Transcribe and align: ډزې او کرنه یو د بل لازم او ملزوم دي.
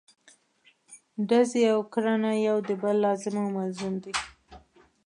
ډزې 1.27 1.63
او 1.73 1.79
کرنه 1.93 2.31
یو 2.47 2.57
د 2.67 2.69
بل 2.81 2.95
لازم 3.05 3.35
او 3.43 3.47
ملزوم 3.57 3.93
دي. 4.03 4.13